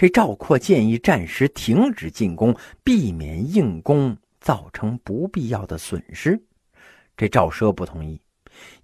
[0.00, 6.42] 这赵括建议暂时停止进攻，避免硬攻造成不必要的损失。
[7.18, 8.18] 这赵奢不同意，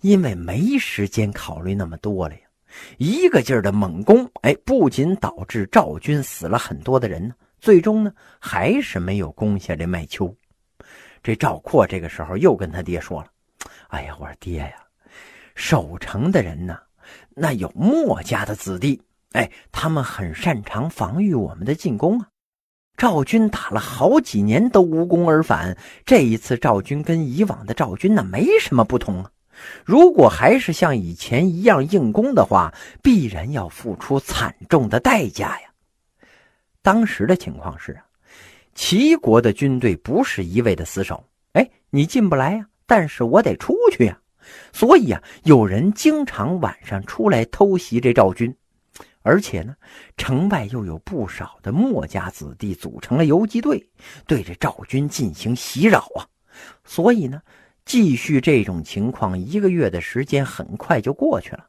[0.03, 2.41] 因为没时间考虑那么多了呀。
[2.99, 10.31] 一个劲儿的猛攻，哎，不仅导致赵军死了很多的人呢，最终呢还是没有攻下这麦丘。
[11.23, 13.31] 这赵括这个时候又跟他爹说了
[13.89, 14.75] ：“哎呀，我说爹呀，
[15.55, 16.79] 守城的人呢，
[17.31, 19.01] 那有墨家的子弟。”
[19.37, 22.29] 哎，他们很擅长防御我们的进攻啊！
[22.97, 29.31] 赵军打了好几年都无功而返，这一次赵军跟以往的赵军那没什么不同啊。
[29.85, 32.73] 如果还是像以前一样硬攻的话，
[33.03, 35.69] 必然要付出惨重的代价呀。
[36.81, 38.07] 当时的情况是啊，
[38.75, 41.23] 齐国的军队不是一味的死守，
[41.53, 44.19] 哎，你进不来呀，但是我得出去呀，
[44.73, 48.57] 所以啊，有人经常晚上出来偷袭这赵军。
[49.27, 49.75] 而且呢，
[50.17, 53.85] 城外又有不少的墨家子弟组成了游击队，
[54.25, 56.23] 对着赵军进行袭扰啊。
[56.85, 57.43] 所以呢，
[57.85, 61.67] 继续这种情况，一个月的时间很快就过去了。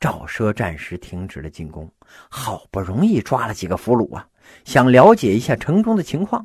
[0.00, 1.88] 赵奢暂时停止了进攻，
[2.28, 4.26] 好不容易抓了几个俘虏啊，
[4.64, 6.44] 想了解一下城中的情况，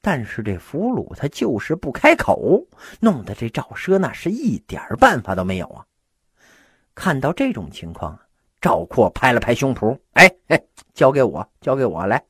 [0.00, 2.64] 但是这俘虏他就是不开口，
[3.00, 5.84] 弄得这赵奢那是一点办法都没有啊。
[6.94, 8.16] 看到这种情况。
[8.62, 10.62] 赵括拍了拍胸脯，哎哎，
[10.94, 12.24] 交给我，交给我来。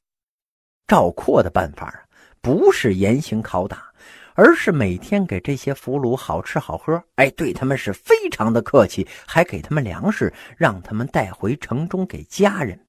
[0.87, 2.03] 赵括的办法啊，
[2.41, 3.93] 不是严刑拷打，
[4.33, 12.83] 而是每天给这些俘虏好吃好喝，哎，对他们是非常的客气，还给他们粮食，让他们带回城中给家人。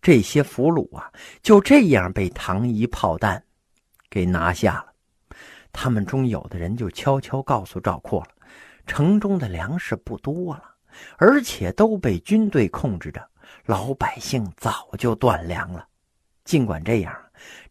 [0.00, 3.44] 这些俘虏啊，就这样被糖衣炮弹
[4.08, 5.36] 给拿下了。
[5.70, 8.30] 他们中有的人就悄悄告诉赵括了，
[8.86, 10.71] 城中的粮食不多了。
[11.16, 13.26] 而且都被军队控制着，
[13.66, 15.86] 老百姓早就断粮了。
[16.44, 17.14] 尽管这样，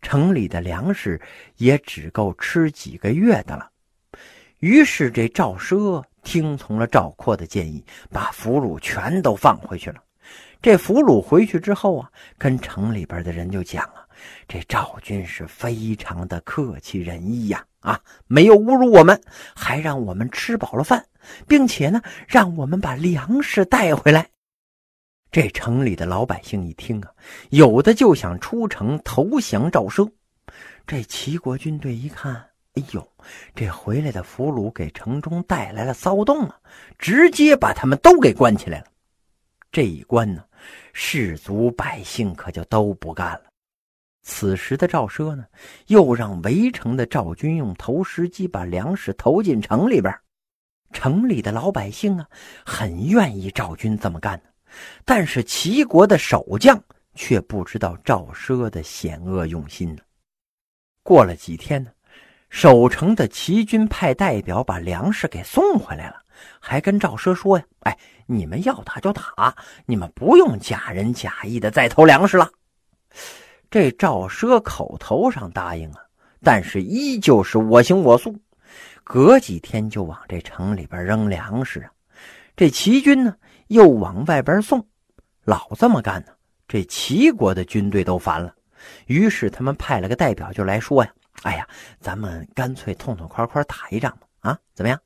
[0.02, 1.20] 城里的粮食
[1.58, 3.70] 也只够吃几个月的了。
[4.60, 10.02] 于是，这赵奢听从了赵括的建议，把俘虏全都放回去了。
[10.62, 14.06] 这俘虏回去之后啊，跟城里边的人就讲啊，
[14.48, 19.22] 这赵军是非常的客气仁义呀，啊没有侮辱我们，
[19.54, 21.06] 还让我们吃饱了饭。
[21.48, 24.28] 并且呢，让我们把粮食带回来。
[25.32, 27.12] 这城里的老百姓一听啊，
[27.52, 30.10] 有的就想出城投降赵奢。
[30.88, 32.34] 这齐国军队一看，
[32.74, 33.08] 哎呦，
[33.54, 36.60] 这回来的俘虏给城中带来了骚动啊，
[36.98, 38.86] 直接把他们都给关起来了。
[39.72, 40.44] 这一关呢，
[40.92, 43.51] 士族百姓可就都不干了。
[44.22, 45.46] 此时的赵奢呢，
[45.88, 50.14] 又让围城的赵军用投石机把粮食投进城里边。
[50.94, 52.28] 城里的老百姓啊，
[52.66, 54.50] 很愿意赵军这么干呢，
[55.06, 56.82] 但是齐国的守将
[57.16, 60.02] 却不知道赵奢的险恶用心呢。
[61.02, 61.90] 过了几天呢，
[62.50, 66.22] 守城的齐军派代表把粮食给送回来了，
[66.60, 69.56] 还跟赵奢说呀：“哎，你们要打就打，
[69.86, 72.52] 你们不用假仁假义的再投粮食了。”
[73.72, 76.02] 这赵奢口头上答应啊，
[76.44, 78.38] 但是依旧是我行我素。
[79.02, 81.92] 隔几天就往这城里边扔粮食啊，
[82.58, 83.34] 这齐军呢
[83.68, 84.86] 又往外边送，
[85.46, 86.34] 老这么干呢，
[86.68, 88.54] 这齐国的军队都烦了，
[89.06, 91.66] 于是他们派了个代表就来说呀：“哎呀，
[92.02, 95.00] 咱们干脆痛痛快快打一仗吧，啊，怎么样？”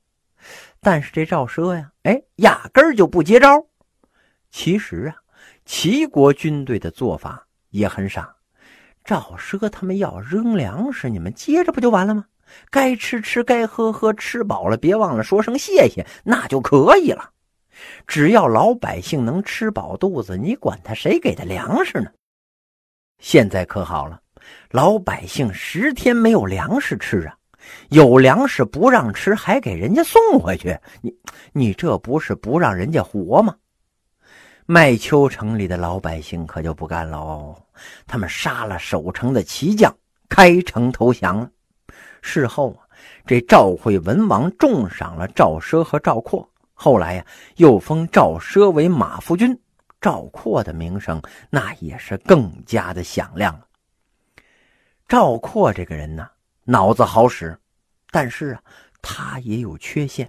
[0.82, 3.64] 但是这赵奢呀，哎，压根就不接招。
[4.50, 5.16] 其实啊，
[5.66, 8.35] 齐国军队的做法也很傻，
[9.06, 12.26] 赵奢他们要扔粮食，你们接着不就完了吗？
[12.72, 17.30] 该吃吃，该喝喝，吃饱了别忘了说声谢谢，那就可以了。
[18.08, 22.10] 只要老百姓能吃饱肚子，你管他谁给的粮食呢？
[23.20, 24.20] 现在可好了，
[24.72, 27.36] 老百姓十天没有粮食吃啊，
[27.90, 31.14] 有粮食不让吃，还给人家送回去，你
[31.54, 33.56] 你这不是不让人家活吗？
[34.68, 37.56] 麦丘城里的老百姓可就不干喽，
[38.08, 39.96] 他们杀了守城的骑将，
[40.28, 41.48] 开城投降了。
[42.24, 42.82] 事后啊，
[43.28, 47.26] 这赵惠文王重赏了赵奢和赵括，后来呀，
[47.58, 49.56] 又封赵奢为马夫君，
[50.02, 53.68] 赵括的名声那也是更加的响亮了。
[55.08, 56.28] 赵括这个人呢，
[56.64, 57.56] 脑子好使，
[58.10, 58.64] 但是啊，
[59.00, 60.28] 他也有缺陷。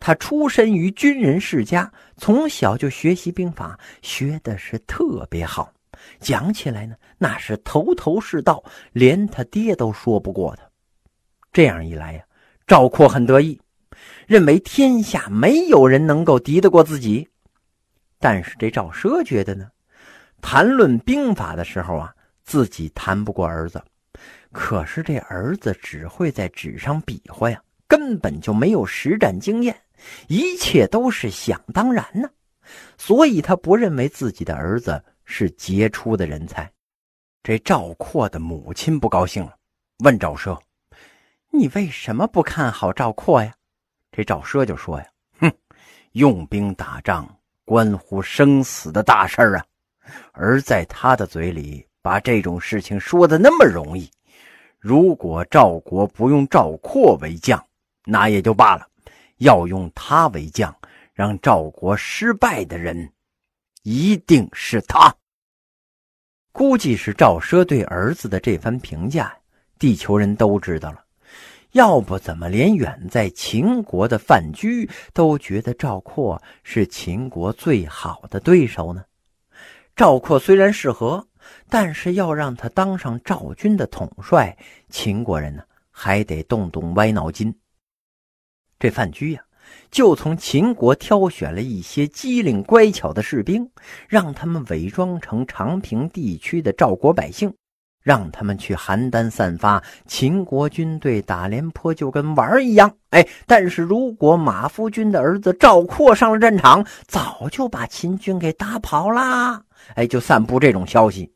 [0.00, 5.70] 他出身于军人世家，从小就学习兵法，学的是特别好，
[6.18, 10.62] 讲起来呢，那是头头是道，连他爹都说不过他。
[11.52, 12.24] 这样一来呀，
[12.66, 13.60] 赵括很得意，
[14.26, 17.28] 认为天下没有人能够敌得过自己。
[18.18, 19.68] 但是这赵奢觉得呢，
[20.40, 23.82] 谈论兵法的时候啊，自己谈不过儿子，
[24.50, 29.74] 可是这儿子只会在纸上比划呀，根本就没有实战经验，
[30.28, 32.28] 一切都是想当然呢，
[32.98, 36.70] 所以他不认为自己的儿子是杰出的人才。
[37.42, 39.56] 这赵括的母亲不高兴了，
[40.04, 40.58] 问赵奢
[41.50, 43.54] ：“你为什么不看好赵括呀？”
[44.12, 45.06] 这赵奢就说：“呀，
[45.40, 45.52] 哼，
[46.12, 47.28] 用兵打仗
[47.64, 49.64] 关乎生死的大事啊。”
[50.32, 54.10] 而在他的嘴里，把这种事情说的那么容易。
[54.78, 57.64] 如果赵国不用赵括为将，
[58.04, 58.82] 那也就罢了；
[59.40, 60.74] 要用他为将，
[61.12, 63.12] 让赵国失败的人，
[63.82, 65.14] 一定是他。
[66.52, 69.34] 估计是赵奢对儿子的这番评价，
[69.78, 71.04] 地球人都知道了。
[71.72, 79.04] 要不怎么连远在秦国的范雎都觉得赵括是秦国最好的对手呢？
[79.94, 81.28] 赵括虽然适合，
[81.68, 84.58] 但是要让他当上赵军的统帅，
[84.88, 87.54] 秦国人呢还得动动歪脑筋。
[88.80, 89.42] 这范雎呀，
[89.92, 93.70] 就从秦国挑选了一些机灵乖巧的士兵，
[94.08, 97.54] 让他们伪装成长平地区的赵国百姓。
[98.02, 102.90] 让他们去邯郸散发，秦国军队打廉颇就跟玩儿一样。
[103.10, 109.62] 哎，但是如果马夫君的儿子赵括上了战场，早就把秦军给打跑啦。
[109.96, 111.30] 哎，就散布这种消息。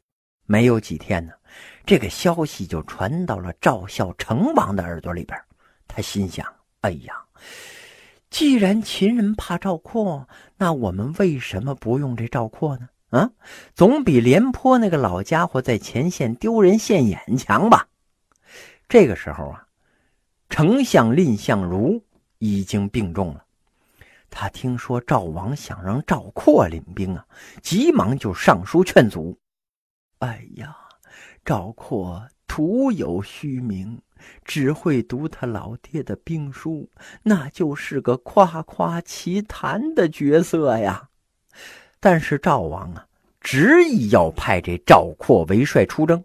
[0.46, 1.35] 没有几天呢，
[1.85, 5.38] 这个消息就传到了赵孝成王的耳朵里边。
[5.87, 6.46] 他心想：
[6.81, 7.14] 哎呀，
[8.31, 12.88] 既然秦人怕赵括，那我们为什么不用这赵括呢？
[13.10, 13.31] 啊，
[13.75, 17.86] 总比廉颇那个老家伙在前线丢人现眼强吧？
[18.88, 19.66] 这个时候啊，
[20.48, 22.02] 丞相蔺相如
[22.38, 23.44] 已经病重了。
[24.31, 27.25] 他听说赵王想让赵括领兵啊，
[27.62, 29.38] 急忙就上书劝阻。
[30.19, 30.76] 哎呀，
[31.44, 34.00] 赵括徒有虚名，
[34.44, 36.88] 只会读他老爹的兵书，
[37.22, 41.08] 那就是个夸夸其谈的角色呀。
[42.00, 43.06] 但是赵王啊，
[43.40, 46.22] 执意要派这赵括为帅出征。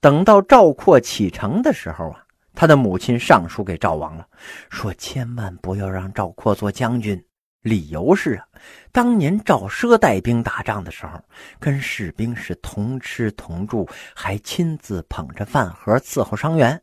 [0.00, 2.22] 等到赵括启程的时候啊，
[2.54, 4.26] 他的母亲上书给赵王了，
[4.68, 7.22] 说千万不要让赵括做将军。
[7.62, 8.46] 理由是啊，
[8.92, 11.18] 当年赵奢带兵打仗的时候，
[11.58, 16.78] 跟士兵是同吃同住，还亲自捧着饭盒伺候伤员。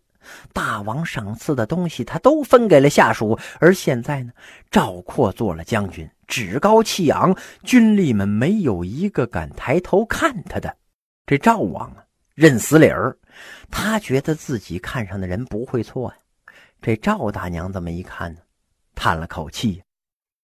[0.53, 3.38] 大王赏赐的东西，他都分给了下属。
[3.59, 4.31] 而现在呢，
[4.69, 6.09] 赵括做了将军。
[6.27, 10.77] 趾高气昂，军吏们没有一个敢抬头看他的。
[11.25, 12.03] 这赵王啊，
[12.35, 13.18] 认死理儿，
[13.69, 16.18] 他觉得自己看上的人不会错呀。
[16.81, 18.39] 这赵大娘这么一看呢，
[18.95, 19.83] 叹了口气：“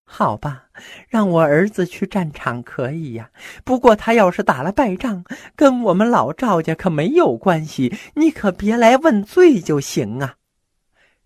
[0.10, 0.64] 好吧，
[1.10, 3.30] 让我儿子去战场可以呀。
[3.66, 5.26] 不过他要是打了败仗，
[5.56, 10.36] 跟我们老赵家可没有关系，你可别来问罪就行啊。”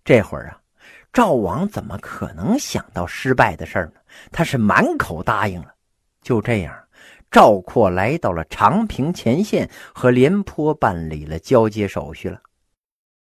[0.04, 0.58] 这会儿啊。
[1.12, 4.00] 赵王怎么可能想到失败的事儿呢？
[4.32, 5.74] 他是满口答应了。
[6.22, 6.74] 就这样，
[7.30, 12.40] 赵括来到了长平前线，和廉颇办理了交接手续了。